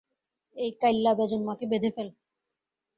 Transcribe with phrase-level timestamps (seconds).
[0.57, 2.09] এই কাইল্লা বেজন্মা কে বেঁধে ফেল।